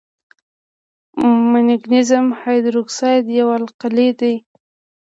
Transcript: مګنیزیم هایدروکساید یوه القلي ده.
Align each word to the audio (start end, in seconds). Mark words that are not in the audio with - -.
مګنیزیم 1.51 2.27
هایدروکساید 2.39 3.25
یوه 3.39 3.53
القلي 3.59 4.09
ده. 4.19 4.33